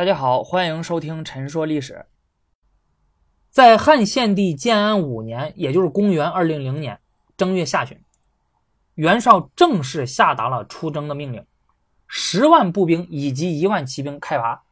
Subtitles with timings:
[0.00, 1.92] 大家好，欢迎收听《陈说历史》。
[3.50, 6.98] 在汉献帝建安五年，也就是公元二零零年
[7.36, 8.00] 正月下旬，
[8.94, 11.44] 袁绍正式下达了出征的命令，
[12.08, 14.62] 十万步兵以及一万骑兵开拔。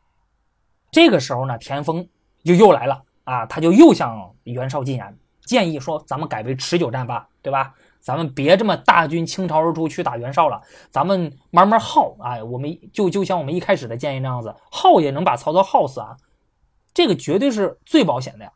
[0.90, 2.08] 这个时候呢，田丰
[2.42, 7.74] 就又来了啊，他就又向袁绍进言，建议说：“咱们改为持久战吧，对吧？
[8.00, 10.60] 咱们别这么大军倾巢而出去打袁绍了，
[10.90, 12.42] 咱们慢慢耗啊。
[12.44, 16.16] 我们就就像我们一开始的建议那样子，耗也能把曹操耗死啊，
[16.94, 18.52] 这个绝对是最保险的呀。”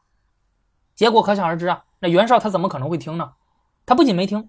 [0.94, 3.32] 结果可想而知啊，那袁绍他怎么可能会听呢？
[3.84, 4.48] 他不仅没听，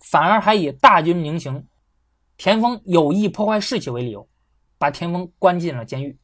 [0.00, 1.66] 反而还以大军临行，
[2.36, 4.26] 田丰有意破坏士气为理由，
[4.78, 6.18] 把田丰关进了监狱。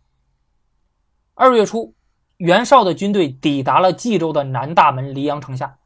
[1.34, 1.94] 二月初，
[2.38, 5.78] 袁绍的军队抵达了冀州的南大门黎阳城下，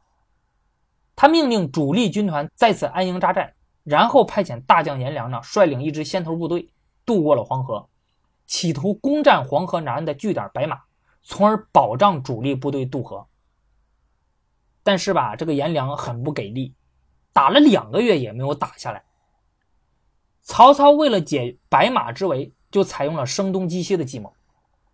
[1.15, 6.69] 他命令主力军团在此安营扎寨，然后派遣大将颜良呢率领一支先头部队
[7.05, 7.87] 渡过了黄河，
[8.47, 10.79] 企图攻占黄河南岸的据点白马，
[11.21, 13.27] 从而保障主力部队渡河。
[14.83, 16.73] 但是吧，这个颜良很不给力，
[17.31, 19.03] 打了两个月也没有打下来。
[20.41, 24.33] 曹操为了解白马之围，就采用了声东击西的计谋。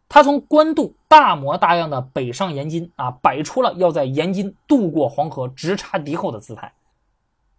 [0.09, 6.73] 他从官渡大模大样的北上延津啊，摆出了要在延津渡过黄河、直插敌后的姿态。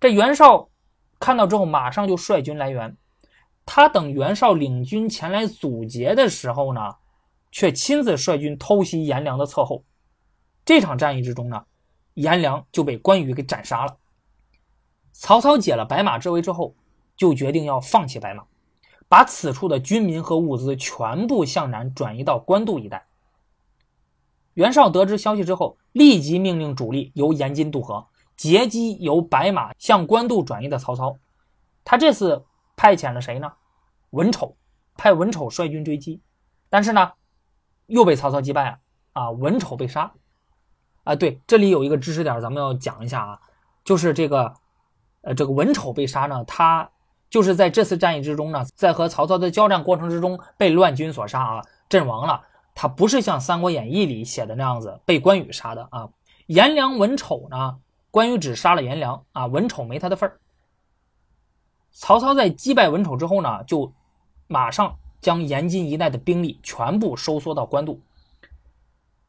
[0.01, 0.69] 这袁绍
[1.19, 2.97] 看到之后，马上就率军来援。
[3.65, 6.97] 他等袁绍领军前来阻截的时候呢，
[7.51, 9.85] 却亲自率军偷袭颜良的侧后。
[10.65, 11.65] 这场战役之中呢。
[12.15, 13.97] 颜良就被关羽给斩杀了。
[15.13, 16.75] 曹操解了白马之围之后，
[17.17, 18.43] 就决定要放弃白马，
[19.09, 23.07] 把此处的军民和物资全部向南转移到官渡一带。
[24.59, 28.05] 袁绍得知消息之后，立即命令主力由延津渡河，
[28.37, 31.17] 截击由白马向官渡转移的曹操。
[31.85, 33.53] 他这次派遣了谁呢？
[34.11, 34.57] 文丑，
[34.97, 36.21] 派文丑率军追击，
[36.69, 37.13] 但是呢，
[37.87, 38.79] 又被曹操击败了。
[39.13, 40.13] 啊，文丑被杀。
[41.05, 43.39] 啊，对，这里有一个知识点，咱们要讲一下啊，
[43.85, 44.53] 就是这个，
[45.21, 46.91] 呃，这个文丑被杀呢，他
[47.31, 52.43] 就是在这次战役之中呢，在和曹操的交战过程之中被乱军所杀啊，阵亡了。
[52.81, 56.09] 他不是像《三国演义》里写的那样子被关羽杀的啊。
[56.47, 57.77] 颜良、文丑呢，
[58.09, 60.39] 关羽只杀了颜良啊，文丑没他的份儿。
[61.91, 63.93] 曹操在击败文丑之后呢，就
[64.47, 68.01] 马上将延津一带的兵力全部收缩到官渡。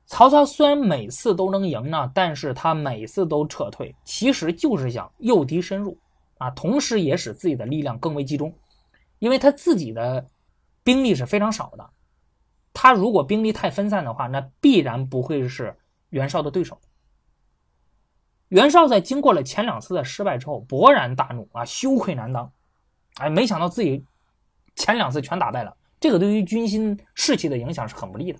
[0.05, 5.97] 曹操虽然每次都能赢呢，但是他每次都撤退，其实就是想诱敌深入
[6.37, 8.53] 啊，同时也使自己的力量更为集中，
[9.17, 10.23] 因为他自己的
[10.83, 11.89] 兵力是非常少的，
[12.81, 15.77] 他如果兵力太分散的话，那必然不会是
[16.11, 16.79] 袁绍的对手。
[18.47, 22.49] 袁绍在经过了前两次的失败之后，勃然大怒啊，羞愧难当，
[23.17, 24.05] 哎，没想到自己
[24.77, 28.39] 前两次全打败了，这个对于军心士气的影响是很不利的。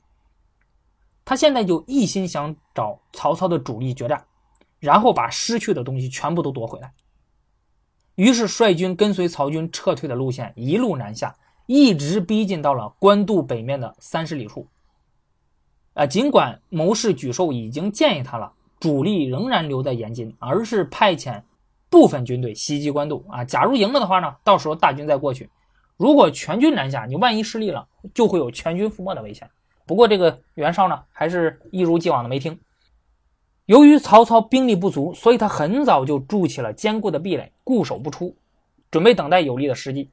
[1.25, 4.25] 他现在就一心想找曹操的主力决战，
[4.79, 6.93] 然后把失去的东西全部都夺回来。
[8.15, 11.35] 于是率军跟随曹军撤退的路线，一路南下，
[11.71, 14.65] 一直逼近到了官渡北面的三十里处。
[15.93, 21.43] 啊，尽管谋士沮授已经建议他了，主力仍然留在延津，而是派遣
[21.87, 23.23] 部分军队袭击官渡。
[23.29, 25.45] 啊，假如赢了的话呢，到时候大军再过去；
[25.95, 29.47] 如果全军南下，你万一失利了，就会有全军覆没的危险。
[29.85, 32.59] 不过，这个袁绍呢，还是一如既往的没听。
[33.67, 38.35] 由于曹操兵力不足，所以他很早就筑起了坚固的壁垒，固守不出，
[38.89, 40.09] 准备等待有利的时机。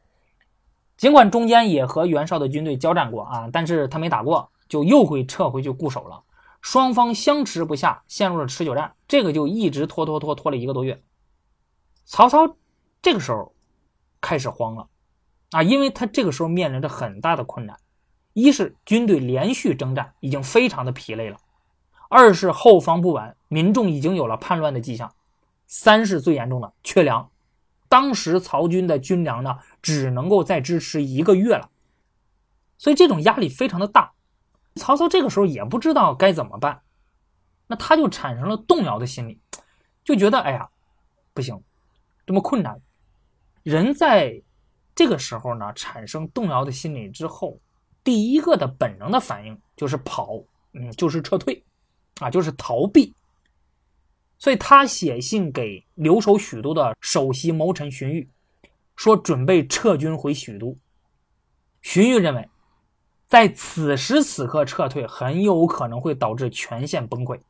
[0.97, 6.23] 尽管中间也和袁绍的军队交战过啊，但是他没打过，就又会撤回去固守了。
[6.63, 11.03] 双方相持不下，陷入了持久战，这个就一直拖拖拖拖了一个多月。
[12.05, 12.57] 曹操
[13.03, 13.55] 这个时候
[14.21, 14.89] 开始慌了
[15.51, 17.77] 啊，因为他这个时候面临着很大的困难。
[18.33, 21.39] 一是军队连续征战已经非常的疲累了，
[22.09, 25.13] 二是后方不稳，民众已经有了叛乱的迹象，
[25.67, 27.31] 三是最严重的缺粮。
[27.89, 31.71] 当时曹军的军粮呢，只能够再支持一个月了，
[32.79, 34.13] 所以这种压力非常的大。
[34.75, 36.83] 曹操这个时候也不知道该怎么办，
[37.67, 39.41] 那他就产生了动摇的心理，
[40.05, 40.69] 就觉得哎呀，
[41.33, 41.61] 不行，
[42.27, 42.81] 这么困难。
[43.63, 44.43] 人在
[44.95, 47.59] 这个时候呢，产生动摇的心理之后。
[48.05, 50.39] 第一个的本能的反应就是跑，
[50.75, 51.61] 嗯，就是撤退，
[52.21, 53.13] 啊，就是逃避。
[54.39, 58.29] 所以他写信给留守许都的首席谋臣荀彧，
[58.95, 60.77] 说准备撤军回许都。
[61.83, 62.49] 荀彧认为，
[63.29, 67.41] 在此时此刻撤退很有可能会导致全线崩溃，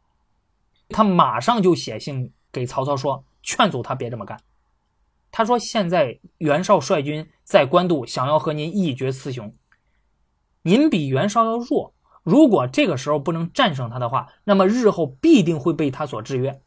[0.89, 4.39] 他马上就写信给曹操说，劝阻他别这么干。
[5.33, 9.53] 他说：“现在袁绍率军在官渡，想要和您一决雌雄。”
[10.63, 11.93] 您比袁绍要弱，
[12.23, 16.59] 如果这个时候不能战胜他的话，那么日后必定会被他所制约。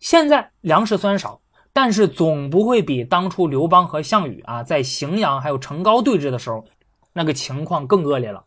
[0.00, 1.40] 现在粮食虽然少，
[1.72, 6.64] 但是总不会比当初刘邦和项羽啊在荥阳还有成皋对峙的时候
[7.12, 8.44] 那个情况更恶劣了。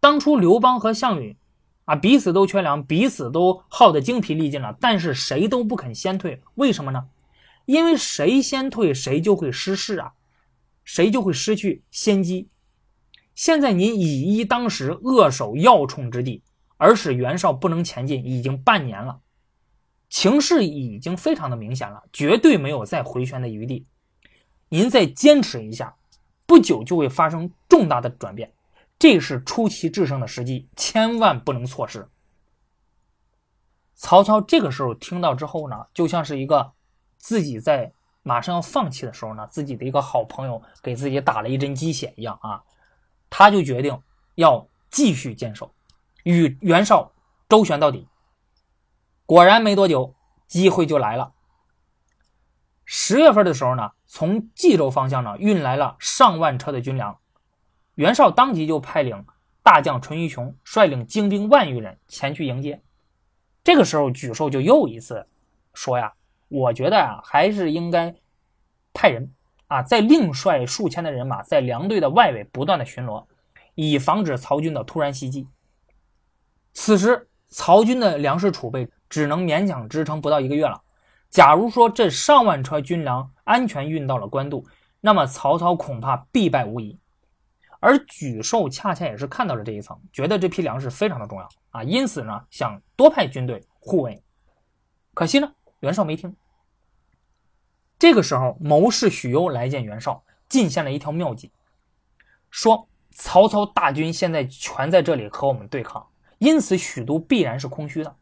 [0.00, 1.36] 当初刘邦和项羽
[1.84, 7.06] 啊彼此都缺粮，彼此都耗得精疲力尽了，但是谁都不肯先退，为什么呢？
[7.64, 10.12] 因为谁先退，谁就会失势啊，
[10.84, 12.48] 谁就会失去先机。
[13.34, 16.42] 现在您以一当十，扼守要冲之地，
[16.76, 19.20] 而使袁绍不能前进，已经半年了，
[20.12, 23.86] 情势已经非常的明显了，绝对没有再回旋的余地。
[24.68, 25.96] 您再坚持一下，
[26.44, 28.52] 不久就会发生重大的转变，
[28.98, 32.06] 这是出奇制胜的时机，千万不能错失。
[33.94, 36.72] 曹操这个时候听到之后呢，就像是一个
[37.16, 37.90] 自己在
[38.22, 42.62] 马上要放弃的时候呢，自己的一个好朋友给自己打了一针鸡血一样啊。
[43.30, 43.98] 他就决定
[44.34, 45.72] 要继续坚守，
[46.24, 47.10] 与袁绍
[47.48, 48.06] 周旋到底。
[49.32, 50.14] 果然没多久，
[50.46, 51.32] 机会就来了。
[52.84, 57.18] 十月份的时候呢，从冀州方向呢运来了上万车的军粮，
[57.94, 59.24] 袁绍当即就派领
[59.62, 62.82] 大将淳于琼率领精兵万余人前去迎接。
[63.64, 65.26] 这个时候，沮授就又一次
[65.72, 66.12] 说呀
[66.50, 68.14] ：“我觉得啊，还是应该
[68.92, 69.32] 派人。”
[69.68, 73.24] 啊，再另率数千的人马在粮队的外围不断的巡逻，
[73.76, 75.48] 以防止曹军的突然袭击。
[76.74, 80.80] 此时，曹军的粮食储备只能勉强支撑不到一个月了。
[81.28, 84.66] 假如说这上万车军粮安全运到了官渡，
[85.02, 86.98] 那么曹操恐怕必败无疑。
[87.78, 94.22] 而沮授恰恰也是看到了这一层，觉得这批粮食非常的重要啊，因此呢，想多派军队护卫。
[95.12, 96.34] 可惜呢，袁绍没听。
[97.98, 101.52] 这个时候，谋士许攸来见袁绍，进献了一条妙计，
[102.50, 106.06] 说曹操大军现在全在这里和我们对抗，
[106.38, 108.16] 因此许都必然是空虚的。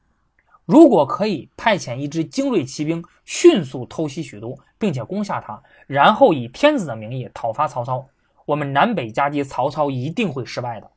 [0.71, 8.07] 如果可以派遣一支精锐骑兵，迅速偷袭许都，并且攻下它，然后以天子的名义讨伐曹操，
[8.45, 10.89] 我们南北夹击，曹操一定会失败的。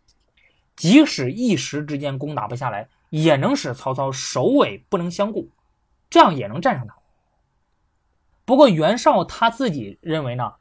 [0.76, 5.50] 即使一时之间攻打不下来，也能使曹操首尾不能相顾，
[6.08, 6.96] 这样也能战胜他。
[8.46, 10.54] 不过袁绍他自己认为呢，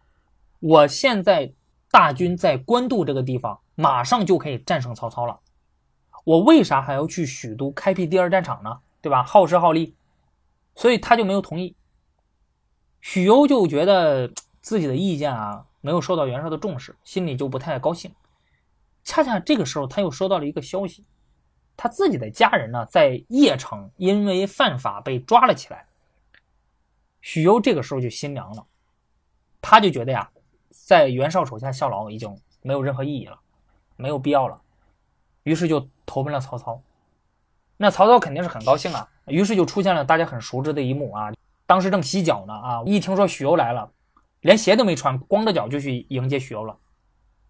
[0.61, 1.53] 我现在
[1.91, 5.39] 大军在官渡这个地方，马上就可以战胜曹操了。
[6.25, 8.79] 我为啥还要去许都开辟第二战场呢？
[9.03, 9.23] 对吧？
[9.23, 9.95] 耗时耗力，
[10.75, 11.75] 所以他就没有同意。
[13.01, 18.15] 许攸就觉得自己的意见啊没有受到袁绍的重视，心里就不太高兴。
[19.03, 21.05] 恰恰这个时候，他又收到了一个消息，
[21.77, 25.85] 他自己的家人呢在邺城因为犯法被抓了起来。
[27.21, 28.65] 许攸这个时候就心凉了，
[29.61, 30.31] 他就觉得呀，
[30.71, 33.41] 在袁绍手下效劳已经没有任何意义了，
[33.97, 34.61] 没有必要了，
[35.43, 36.81] 于是就投奔了曹操。
[37.83, 41.33] 那曹操肯定是很高兴啊，于是就出现了大家很熟知的一幕啊，
[41.67, 43.91] 当时正洗脚呢啊，一听说许攸来了，
[44.43, 46.79] 连鞋都没穿，光着脚就去迎接许攸了。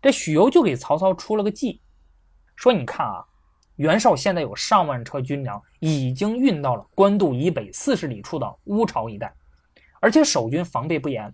[0.00, 1.82] 这许攸就给曹操出了个计，
[2.56, 3.22] 说你看啊，
[3.76, 9.30] 袁绍现在有上万车军粮，已经运到了官渡以北四十里处的乌巢一带。
[10.00, 11.30] 而且守军防备不严，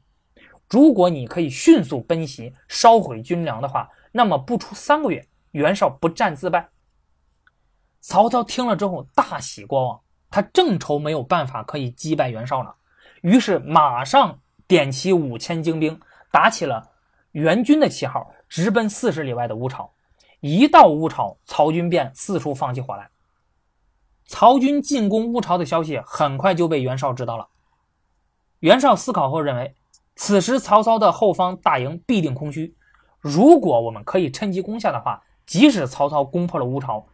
[0.69, 6.69] 如果你可以迅速奔袭，烧毁军粮的话，那么不出三个月，袁绍不战自败。
[8.01, 10.01] 曹操听了之后大喜过望，
[10.31, 12.71] 他正愁没有办法可以击败袁绍呢，
[13.23, 16.01] 于是马上点齐五千精兵，
[16.31, 16.91] 打起了
[17.33, 19.93] 援军的旗号，直奔四十里外的乌巢。
[20.41, 23.11] 一到乌巢，曹军便四处放起火来。
[24.25, 27.49] 曹军进攻乌巢的消息很快就被袁绍知道了。
[28.61, 29.75] 袁绍思考后认为，
[30.15, 32.77] 此时曹操的后方大营必定空虚。
[33.19, 37.07] 如果我们可以趁机攻下的话，即使曹操攻破了乌巢，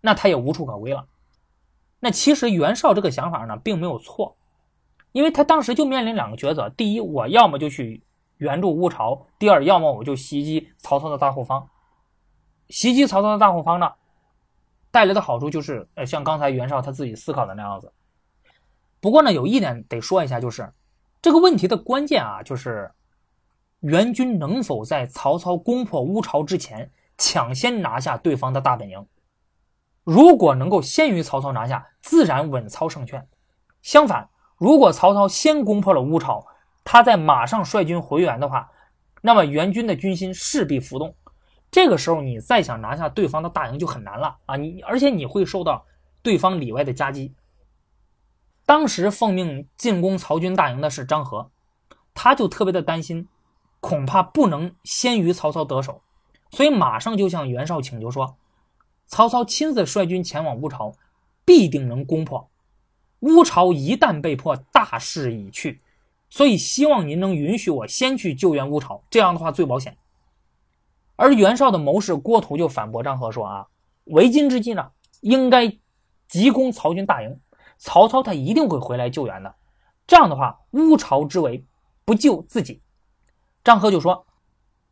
[0.00, 1.06] 那他也无处可归了。
[2.00, 4.36] 那其实袁绍这个想法呢，并没有错，
[5.12, 8.02] 因为他当时就面临两个抉择：第一，我要么就去
[8.38, 11.68] 援助乌巢；第二，要么我就袭击曹操的大后方。
[12.68, 13.90] 袭击曹操的大后方呢，
[14.90, 17.92] 带来的好处就是，呃，像刚才袁绍他自己思考的那样子。
[19.00, 20.72] 不过呢，有一点得说一下，就是。
[21.20, 22.88] 这个问题的关键啊，就是
[23.80, 26.88] 援军能否在曹操攻破乌巢之前
[27.18, 29.04] 抢先拿下对方的大本营。
[30.10, 33.28] 如果能够先于曹操拿下，自然稳操胜券。
[33.82, 36.46] 相反，如果曹操先攻破了乌巢，
[36.82, 38.70] 他再马上率军回援的话，
[39.20, 41.14] 那么援军的军心势必浮动。
[41.70, 44.56] 这个时候，你再想拿下对方的大营就很难了啊！
[44.56, 45.84] 你而且你会受到
[46.22, 47.34] 对方里外的夹击。
[48.64, 51.50] 当时奉命进攻曹军大营的是张合，
[52.14, 53.28] 他就特别的担心，
[53.80, 56.00] 恐怕不能先于曹操得手。
[56.50, 58.38] 所以马上就向袁绍请求说
[59.08, 60.92] ：“曹操亲自率军前往乌巢，
[61.44, 62.48] 必定能攻破。
[63.20, 65.80] 乌巢一旦被破，大势已去。
[66.30, 69.96] 所以希望您能允许我先去救援乌巢，这样的话最保险。”
[71.16, 73.66] 而袁绍的谋士郭图就反驳张合说：“啊，
[74.04, 75.76] 为今之计呢，应该
[76.28, 77.40] 急攻曹军大营，
[77.76, 79.54] 曹操他一定会回来救援的。
[80.06, 81.64] 这样的话，乌巢之围
[82.04, 82.80] 不救自己。”
[83.64, 84.26] 张合就说：“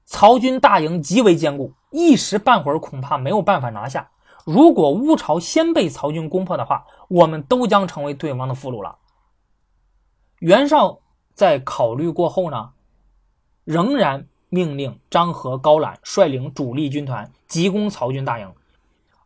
[0.05, 4.11] 曹军大营极为坚固，一时半会儿恐怕没有办法拿下。
[4.45, 8.99] 如果乌巢先被曹军攻破的话，我们都将成为对方的俘虏了。”
[10.41, 11.01] 袁绍
[11.35, 12.73] 在考虑过后呢，
[13.65, 14.27] 仍然。
[14.49, 18.55] 命令张合、高览率领主力军团急攻曹军大营，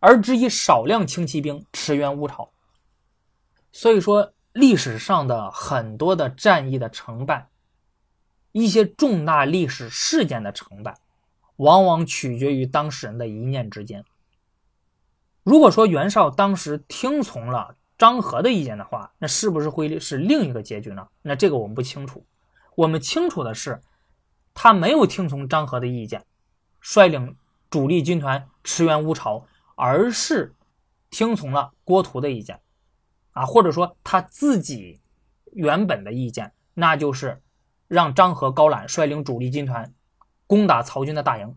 [0.00, 2.48] 而只以少量轻骑兵驰援乌巢。
[3.70, 7.48] 所以说，历史上的很多的战役的成败，
[8.52, 10.96] 一些重大历史事件的成败，
[11.60, 14.04] 往往取决于当事人的一念之间。
[15.42, 21.08] 如果说袁绍当时听从了张合的意见的话，那是不是会是另一个结局呢？
[21.22, 22.26] 那这个我们不清楚。
[22.74, 23.80] 我们清楚的是。
[24.52, 26.26] 他没有听从张合的意见，
[26.80, 27.36] 率领
[27.70, 30.54] 主力军团驰援乌巢，而是
[31.08, 32.60] 听从了郭图的意见，
[33.30, 35.00] 啊，或者说他自己
[35.52, 37.40] 原本的意见，那就是
[37.86, 39.94] 让张合、高览率领主力军团
[40.50, 41.56] 攻打曹军的大营。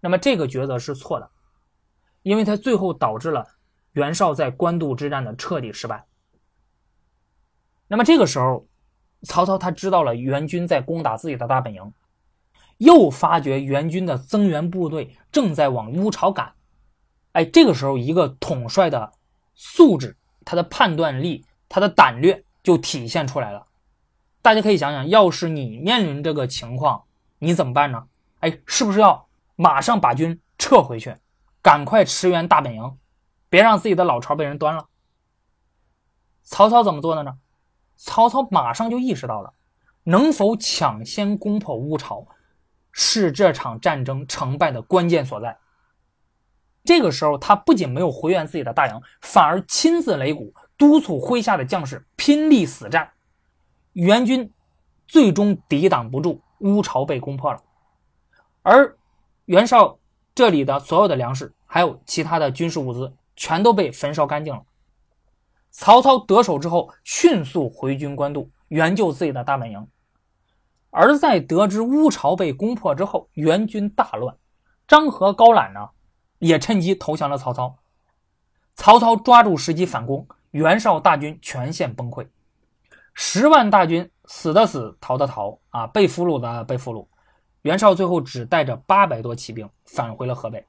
[0.00, 1.30] 那么这个抉择是错的，
[2.22, 3.46] 因为他最后导致了
[3.92, 6.06] 袁绍在官渡之战的彻底失败。
[7.88, 8.66] 那么这个时候。
[9.24, 11.92] 曹操他知道了袁军在攻打自己的大本营，
[12.78, 16.54] 又发觉援军的增援部队正在往乌巢赶。
[17.32, 19.12] 哎，这个时候一个统帅的
[19.54, 20.16] 素质、
[20.46, 23.66] 他的判断力、他的胆略就体现出来了。
[24.40, 27.04] 大家可以想想，要是你面临这个情况，
[27.40, 28.06] 你怎么办呢？
[28.38, 31.16] 哎，是不是要马上把军撤回去，
[31.60, 32.98] 赶快驰援大本营，
[33.48, 34.86] 别让自己的老巢被人端了？
[36.42, 37.38] 曹操怎么做的呢？
[37.96, 39.52] 曹操马上就意识到了，
[40.04, 42.26] 能否抢先攻破乌巢，
[42.92, 45.58] 是这场战争成败的关键所在。
[46.82, 53.12] 这个时候，他不仅没有回援自己的大营，反而亲自擂鼓，督促麾下的将士拼力死战。
[53.92, 54.50] 援军
[55.06, 57.60] 最终抵挡不住，乌巢被攻破了。
[58.62, 58.96] 而
[59.44, 59.98] 袁绍
[60.34, 64.62] 这里的所有的粮食，还有其他的军事物资，全都被焚烧干净了。
[65.70, 69.86] 曹操得手之后，迅速回军官渡，援救自己的大本营。
[70.90, 74.36] 而在得知乌巢被攻破之后，援军大乱，
[74.88, 75.90] 张合、高览呢，
[76.38, 77.76] 也趁机投降了曹操。
[78.74, 82.26] 曹操抓住时机反攻，袁绍大军全线崩溃，
[83.14, 87.06] 十万大军死的死，逃的逃，啊，被俘虏的被俘虏。
[87.62, 90.64] 袁绍最后只带着八百多骑兵返回了河北。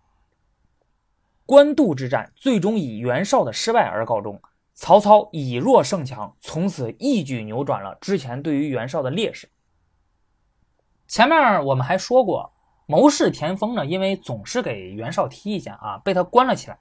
[1.45, 4.41] 官渡之战最终以袁绍的失败而告终。
[4.73, 9.49] 曹操以弱胜强，从此一举扭转了之前对于袁绍的劣势。
[11.07, 12.51] 前面我们还说过，
[12.87, 16.79] 谋士田丰呢，因为总是给袁绍提意见啊，被他关了起来。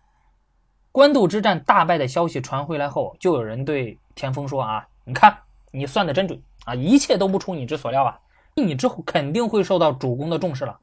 [0.93, 5.37] 官渡之战大败的消息传回来后，就有人对田丰说：“啊，你看
[5.71, 8.21] 你算的真准啊，一切都不出你之所料啊，
[8.57, 10.81] 你之后肯定会受到主公的重视了。”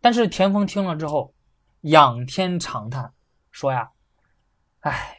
[0.00, 1.34] 但是田丰听了之后，
[1.82, 3.12] 仰天长叹，
[3.50, 3.90] 说：“呀，
[4.80, 5.16] 哎。”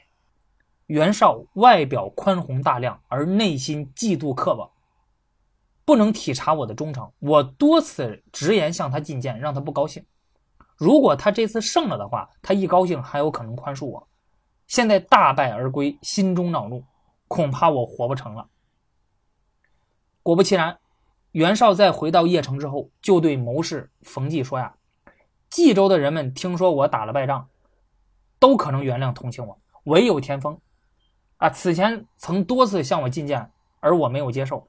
[0.88, 4.70] 袁绍外表宽宏大量，而内心嫉妒刻薄，
[5.86, 7.10] 不能体察我的忠诚。
[7.20, 10.06] 我多次直言向他进谏，让他不高兴。
[10.76, 14.06] 如果他这次胜了的话，他一高兴还有可能宽恕我。
[14.68, 16.84] 现在大败而归，心中恼怒，
[17.32, 18.50] 恐怕我活不成了。
[20.22, 20.80] 果不其然，
[21.32, 24.76] 袁绍在回到邺城之后，就对谋士冯骥说：“呀，
[25.50, 27.48] 冀州的人们听说我打了败仗，
[28.38, 30.60] 都可能原谅同情我，唯有田丰。”
[31.40, 34.68] 啊，此前曾多次向我进谏，而我没有接受，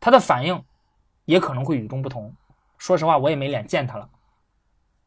[0.00, 0.64] 他的反应
[1.26, 2.34] 也可能会与众不同。
[2.76, 4.10] 说实话，我也没脸见他了。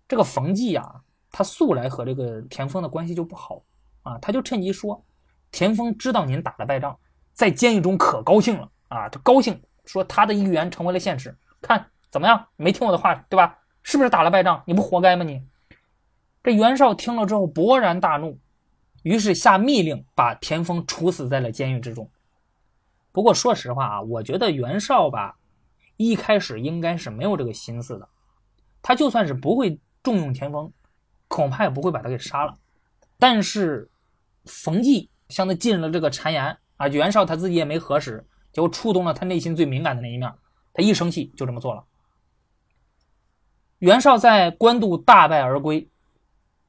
[0.08, 3.62] 这个冯骥呀，他素来和这个田丰的关系就不好
[4.04, 5.04] 啊，他就趁机说
[5.51, 6.98] ：“田丰知道您打了败仗，
[7.34, 11.38] 在监狱中可高兴了啊，他高兴说他的预言成为了现实。
[11.62, 12.48] 看怎么样？
[12.55, 13.60] 没听我的话，对吧？
[13.84, 14.63] 是不是打了败仗？
[14.65, 15.24] 你不活该吗？
[15.24, 15.43] 你？”
[16.43, 18.39] 这袁绍听了之后勃然大怒。
[19.03, 22.10] 于是下密令把田丰处死在了监狱之中。
[23.12, 25.38] 不过说实话啊，我觉得袁绍吧，
[25.98, 28.08] 一开始应该是没有这个心思的。
[28.81, 30.72] 他就算是不会重用田丰，
[31.27, 32.58] 恐怕也不会把他给杀了。
[33.20, 33.89] 但是
[34.46, 40.31] 冯骥向他进了这个谗言啊，袁绍他自己也没核实，结果触动了他内心最敏感的那一面，
[40.73, 41.83] 他一生气就这么做了。
[43.79, 45.89] 袁绍在官渡大败而归，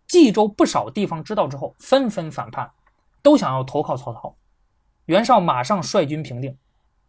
[0.07, 2.71] 冀州不少地方知道之后，纷纷反叛，
[3.21, 4.35] 都想要投靠曹操。
[5.04, 6.57] 袁绍马上率军平定。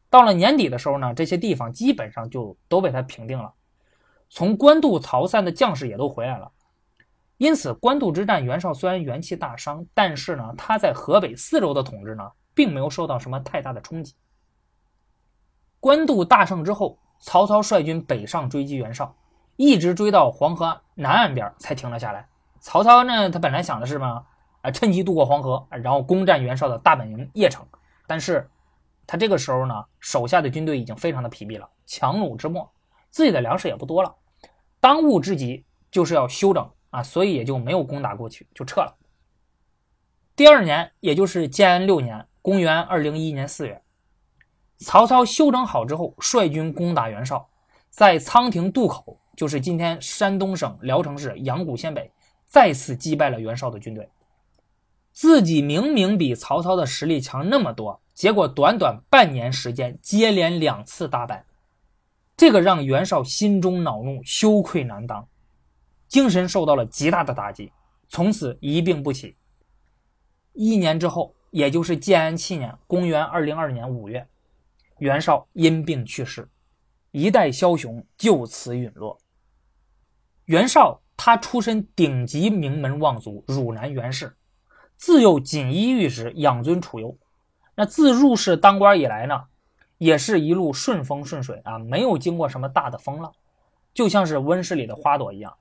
[0.10, 3.54] 到了年底的时候呢，这些地方基本上就都被他平定了。
[4.30, 6.52] 从官渡逃散的将士也都回来了。
[7.44, 12.24] 因此，官渡之战，袁绍虽然元气大伤，但是呢，他在河北四州的统治呢，
[12.54, 14.16] 并没有受到什么太大的冲击。
[15.82, 19.14] 官渡大胜之后，曹操率军北上追击袁绍。
[19.58, 22.26] 一直追到黄河南岸边才停了下来。
[22.62, 24.26] 曹操呢，他本来想的是嘛，
[24.62, 27.68] 啊，趁机渡过黄河，然后攻占袁绍的大本营邺城。
[28.08, 28.50] 但是，
[29.06, 32.72] 他这个时候呢，手下的军队已经非常的疲惫了，强弩之末，
[33.10, 34.16] 自己的粮食也不多了，
[34.80, 38.96] 当务之急就是要休整啊，所以也就没有攻打过去，就撤了。
[40.36, 43.82] 第二年，也就是建安六年，公元二零一一年四月，
[44.78, 47.50] 曹操休整好之后，率军攻打袁绍，
[47.90, 49.20] 在仓亭渡口。
[49.36, 52.12] 就是今天山东省聊城市阳谷县北，
[52.46, 54.08] 再次击败了袁绍的军队。
[55.12, 61.44] 自己明明比曹操的实力强那么多，结果短短半年时间接连两次大败，
[62.38, 65.28] 这个让袁绍心中恼怒，羞愧难当，
[66.14, 67.74] 精神受到了极大的打击，
[68.08, 69.36] 从此一病不起。
[70.52, 74.28] 一年之后，也就是建安七年（公元202年5月），
[75.00, 76.48] 袁绍因病去世，
[77.10, 79.18] 一代枭雄就此陨落。
[80.46, 84.38] 袁绍，他出身顶级名门望族汝南袁氏，
[84.96, 87.18] 自幼锦衣玉食，养尊处优。
[87.74, 89.46] 那自入仕当官以来呢，
[89.98, 93.34] 也是一路顺风顺水啊，没有经过什么大的风浪，
[93.96, 95.52] 就像是温室里的花朵一样。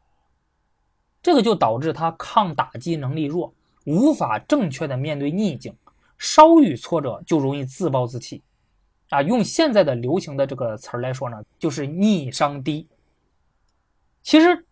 [1.22, 5.74] 这个就导致他抗打击能力弱，无法正确的面对逆境，
[6.18, 8.42] 稍遇挫折就容易自暴自弃，
[9.10, 12.86] 啊，用现在的流行的这个词儿来说呢，就是逆商低。
[14.22, 14.66] 其实。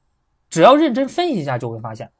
[0.52, 2.11] 只要认真分析一下，就会发现，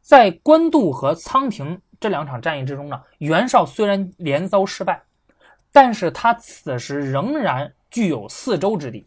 [0.00, 5.00] 在官渡和仓亭这两场战役之中呢，袁绍虽然连遭失败，
[5.70, 9.06] 但是他此时仍然具有四州之地，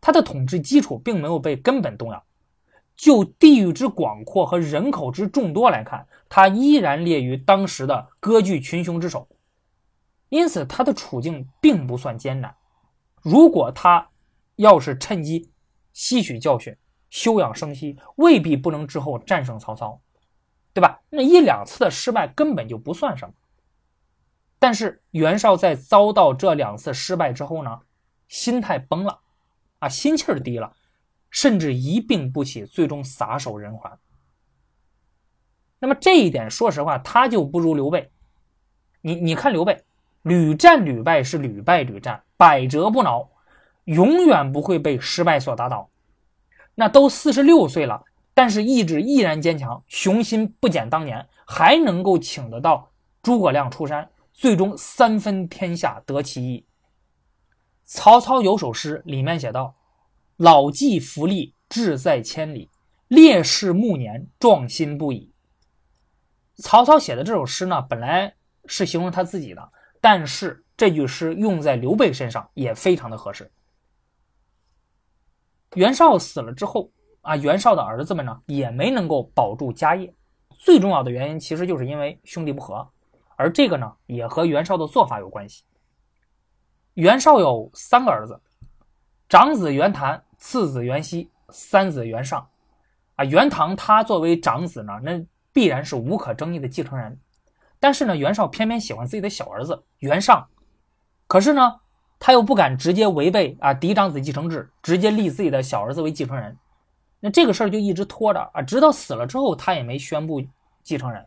[0.00, 2.20] 他的统治基础并没有被根本动摇。
[2.96, 9.28] 就地域之广阔和人口之众多来看，他依然列于当时的割据群雄之首，
[10.30, 12.56] 因此他的处境并不算艰难。
[13.22, 14.08] 如果他
[14.56, 15.50] 要是趁机
[15.92, 16.74] 吸取教训，
[17.10, 20.00] 休养生息未必不能之后战胜曹操，
[20.72, 21.00] 对吧？
[21.10, 23.34] 那一两次的失败根本就不算什么。
[24.58, 27.80] 但是袁绍在遭到这两次失败之后呢，
[28.26, 29.20] 心态崩了，
[29.80, 30.72] 啊，心气儿低了，
[31.30, 33.98] 甚至一病不起，最终撒手人寰。
[35.78, 38.10] 那么这一点，说实话，他就不如刘备。
[39.02, 39.84] 你你看刘备，
[40.22, 43.30] 屡战屡败是屡败屡战，百折不挠，
[43.84, 45.88] 永远不会被失败所打倒。
[46.74, 48.02] 那都四十六岁了，
[48.34, 52.90] 但是意志依然坚强，雄心不减当年，还能够请得到
[53.22, 56.66] 诸葛亮出山，最终三分天下得其一。
[57.84, 59.75] 曹操有首诗，里面写道
[60.36, 62.68] ：“老骥伏枥，志在千里；
[63.08, 65.32] 烈士暮年，壮心不已。”
[66.56, 68.34] 曹操写的这首诗呢，本来
[68.66, 73.50] 是形容他自己的，但是这句诗用在刘备身上也非常的合适。
[75.74, 80.14] 袁绍死了之后啊，袁绍的儿子们呢也没能够保住家业。
[80.50, 82.88] 最重要的原因其实就是因为兄弟不和，
[83.36, 85.64] 而这个呢也和袁绍的做法有关系。
[86.94, 88.40] 袁绍有三个儿子，
[89.28, 92.46] 长子袁谭，次子袁熙，三子袁尚。
[93.16, 97.18] 啊，袁唐他作为长子呢，那必然是无可争议的继承人。
[97.80, 100.48] 但是呢，袁绍偏偏喜欢自己的小儿子袁尚，
[101.26, 101.80] 可是呢。
[102.18, 106.56] 他又不敢直接违背啊嫡长子继承制，直接立自己的小儿子为继承人，
[107.20, 110.42] 那这个事儿就一直拖着啊，直到死了之后，他也没宣布
[110.82, 111.26] 继承人。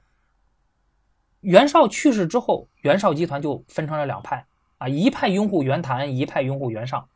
[1.41, 4.43] 袁绍去世之后，袁绍集团就分成了两派
[4.79, 7.07] 啊，一派拥护袁谭，一派拥护袁尚。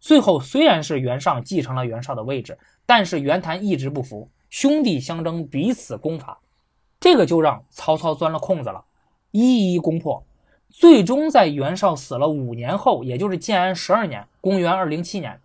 [0.00, 6.38] 最后虽然是袁尚继承了袁绍的位置，但是袁谭一直不服，兄弟相争，彼此攻伐，
[7.00, 8.84] 这个就让曹操钻了空子了，
[9.32, 10.24] 一一攻破。
[10.70, 15.40] 最终在袁绍死了五年后，也就是建安十二年（公元207年），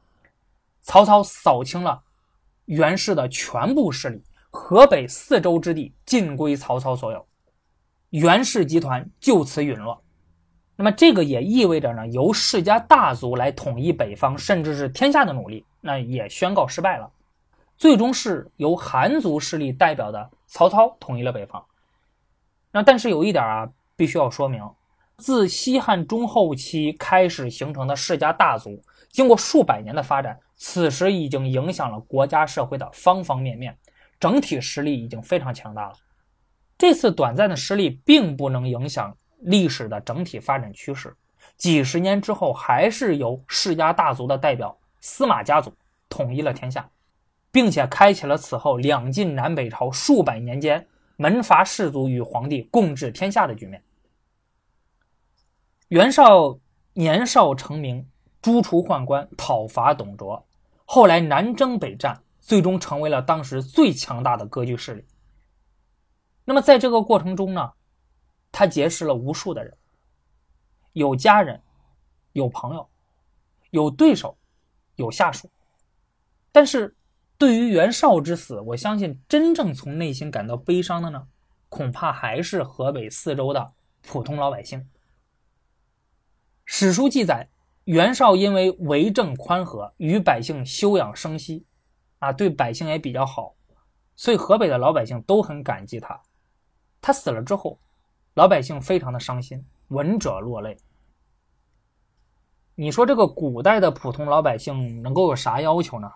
[0.83, 2.01] 曹操扫清了
[2.65, 7.25] 袁氏的全部势力，河北四州之地尽归曹操所有，
[8.09, 10.03] 袁氏集团就此陨落。
[10.75, 17.09] 那么，这个也意味着呢，由世家大族来统一北方，甚至是天下的努力，那也宣告失败了。
[17.77, 21.63] 最终是由韩族势力代表的曹操统一了北方。
[22.71, 24.67] 那但是有一点啊，必须要说明。
[25.17, 33.77] 自西汉中后期开始形成的世家大族，经过数百年的发展，此时已经影响了国家社会的方方面面，
[34.19, 35.93] 整体实力已经非常强大了。
[36.79, 41.15] 这次短暂的失利并不能影响历史的整体发展趋势，
[41.55, 45.73] 几十年之后，还是由世家大族的代表司马家族
[46.09, 46.89] 统一了天下，
[47.51, 53.83] 并且开启了此后两晋南北朝数百年间门阀士族与皇帝共治天下的局面。
[55.89, 56.57] 袁绍
[56.93, 58.07] 年少成名，
[58.41, 60.47] 诛除宦官，讨伐董卓，
[60.85, 65.05] 后来南征北战，最终成为了当时最强大的割据势力。
[66.45, 67.71] 那么在这个过程中呢，
[68.53, 69.75] 他结识了无数的人，
[70.93, 71.59] 有家人，
[72.33, 72.87] 有朋友，
[73.71, 74.37] 有对手，
[74.95, 75.49] 有下属。
[76.51, 76.95] 但是，
[77.39, 81.27] 对于袁绍之死，我相信真正从内心感到悲伤的呢，
[81.67, 84.87] 恐怕还是河北四周的普通老百姓。
[86.63, 87.49] 史书记载，
[87.85, 91.65] 袁绍因为为政宽和，与百姓休养生息，
[92.19, 93.55] 啊，对百姓也比较好，
[94.15, 96.21] 所以河北的老百姓都很感激他。
[97.01, 97.79] 他死了之后，
[98.35, 100.75] 老百姓非常的伤心，闻者落泪。
[102.73, 106.11] 你说这个古代的普通老百姓能够有啥要求呢？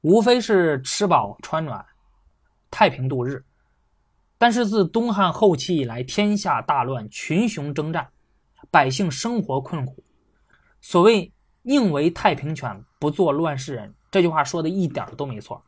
[0.00, 1.84] 无非是吃饱穿暖，
[2.72, 3.44] 太平度日。
[4.36, 8.08] 但是自东汉后期以来，天下大乱，群雄征战。
[8.70, 10.02] 百姓生活困苦，
[10.80, 15.62] 所谓“宁为太平犬，不做乱世人”，这句话说的一点都没错。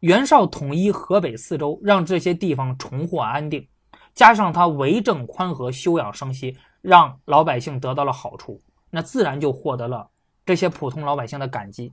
[0.00, 3.68] 袁绍统一河北四周，让这些地方重获安定，
[4.14, 10.10] 加上他为政宽和、休养生息，让老百姓得到了好处，那自然就获得了
[10.46, 11.92] 这些普通老百姓的感激。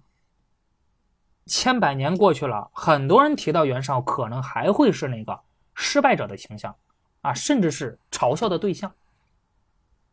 [1.48, 5.40] 千百年过去了，很多人提到袁绍，可能还会是那个
[5.74, 6.76] 失败者的形象
[7.22, 8.94] 啊，甚至是嘲笑的对象。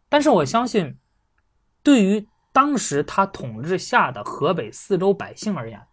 [0.08, 0.96] 但是我相信，
[1.82, 5.86] 对于当时他统治下的河北四周百姓而言，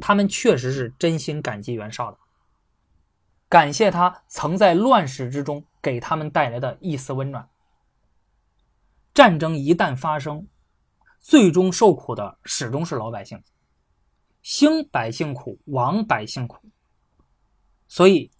[0.00, 2.18] 他们确实是真心感激袁绍的，
[3.50, 7.46] 感谢他曾在乱世之中给他们带来的一丝温暖。
[9.12, 10.46] 战争一旦发生，
[11.18, 13.42] 最终受苦的始终是老百姓，
[14.40, 16.58] 兴百姓苦，亡百姓苦。
[17.88, 18.30] 所以，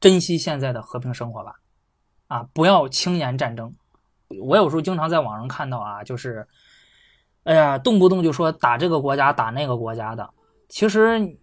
[0.00, 1.54] 珍惜现在的和平生活吧，
[2.26, 3.72] 啊，不要轻言战争。
[4.42, 6.46] 我有时候经常在网上看到啊，就是，
[7.44, 10.28] 哎呀，动不动就说打这个国家打那个国家的。
[10.68, 11.38] 其实，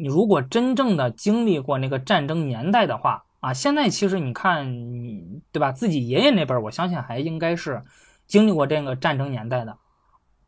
[0.00, 4.66] 你如果真正的经历过那个战争年代的话啊，现在其实你看，
[5.04, 5.70] 你对吧？
[5.72, 7.84] 自己爷爷那辈儿，我相信还应该是
[8.26, 9.76] 经历过这个战争年代的。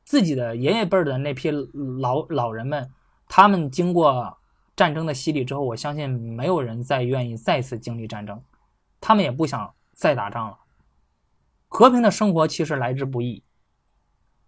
[0.04, 1.50] 自己的爷爷辈儿的那批
[2.00, 2.90] 老老人们，
[3.28, 4.38] 他们经过
[4.74, 8.42] 战争的洗礼之后，我相信没有人再愿意再次经历战争，
[9.00, 10.58] 他们也不想再打仗了。
[11.68, 13.42] 和平的生活其实来之不易，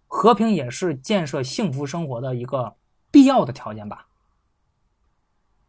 [0.07, 2.75] 和平也是建设幸福生活的一个
[3.11, 4.07] 必要的条件吧。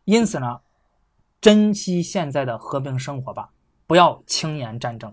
[0.06, 0.60] 因此呢，
[1.40, 3.50] 珍惜现在的和平生活吧，
[3.88, 5.12] 不要轻言战争。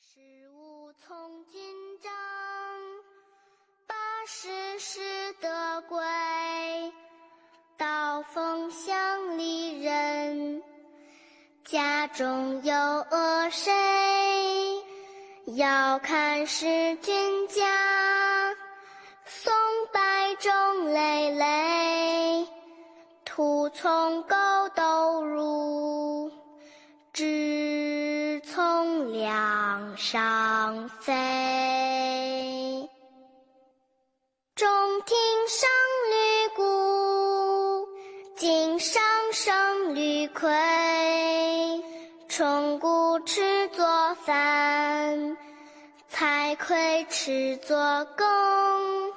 [0.00, 0.20] 事
[0.52, 1.62] 无从紧
[2.02, 2.12] 张，
[3.86, 3.94] 把
[4.26, 5.00] 事事
[5.40, 5.96] 得归，
[7.76, 10.60] 刀锋向里人，
[11.64, 13.70] 家中有恶谁？
[15.54, 17.62] 要看是君家，
[19.24, 19.52] 松
[19.92, 20.00] 柏
[20.40, 22.48] 种累累，
[23.36, 24.36] 兔从狗
[24.76, 26.30] 窦入，
[27.12, 32.88] 蛰从梁上飞。
[34.54, 34.68] 中
[35.04, 35.16] 庭
[35.48, 35.68] 生
[36.12, 37.88] 绿谷，
[38.36, 40.48] 井上生绿葵，
[42.28, 43.84] 虫谷吃作
[44.24, 45.36] 饭。
[46.06, 47.76] 菜葵吃作，
[48.16, 49.12] 羹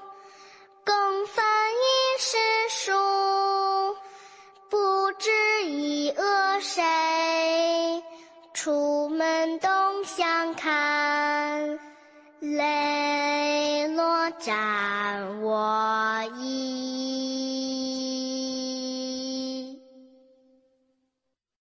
[10.56, 11.80] 看，
[12.40, 16.24] 泪落沾我。